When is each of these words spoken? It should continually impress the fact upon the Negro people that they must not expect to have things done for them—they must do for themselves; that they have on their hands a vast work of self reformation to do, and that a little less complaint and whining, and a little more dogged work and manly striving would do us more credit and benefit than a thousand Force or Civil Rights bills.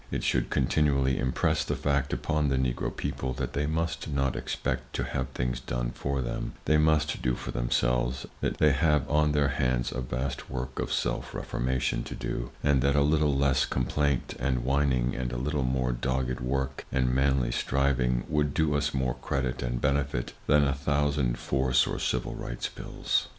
It 0.09 0.23
should 0.23 0.49
continually 0.49 1.19
impress 1.19 1.63
the 1.63 1.75
fact 1.75 2.11
upon 2.11 2.47
the 2.47 2.57
Negro 2.57 2.89
people 2.89 3.33
that 3.33 3.53
they 3.53 3.67
must 3.67 4.07
not 4.07 4.35
expect 4.35 4.93
to 4.95 5.03
have 5.03 5.29
things 5.29 5.59
done 5.59 5.91
for 5.91 6.23
them—they 6.23 6.79
must 6.79 7.21
do 7.21 7.35
for 7.35 7.51
themselves; 7.51 8.25
that 8.39 8.57
they 8.57 8.71
have 8.71 9.07
on 9.07 9.31
their 9.33 9.49
hands 9.49 9.91
a 9.91 10.01
vast 10.01 10.49
work 10.49 10.79
of 10.79 10.91
self 10.91 11.35
reformation 11.35 12.01
to 12.05 12.15
do, 12.15 12.49
and 12.63 12.81
that 12.81 12.95
a 12.95 13.03
little 13.03 13.35
less 13.37 13.63
complaint 13.63 14.33
and 14.39 14.63
whining, 14.63 15.13
and 15.15 15.31
a 15.31 15.37
little 15.37 15.61
more 15.61 15.91
dogged 15.91 16.39
work 16.39 16.83
and 16.91 17.13
manly 17.13 17.51
striving 17.51 18.23
would 18.27 18.55
do 18.55 18.73
us 18.73 18.95
more 18.95 19.13
credit 19.13 19.61
and 19.61 19.81
benefit 19.81 20.33
than 20.47 20.63
a 20.63 20.73
thousand 20.73 21.37
Force 21.37 21.85
or 21.85 21.99
Civil 21.99 22.33
Rights 22.33 22.69
bills. 22.69 23.27